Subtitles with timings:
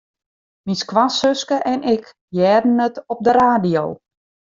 [0.65, 2.03] Myn skoansuske en ik
[2.37, 3.83] hearden it op de radio.